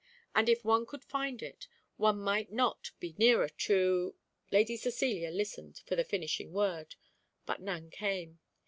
[0.33, 4.15] and if one could find it, one might not be nearer to"
[4.51, 6.95] Lady Cecilia listened for the finishing word,
[7.45, 8.39] but none came.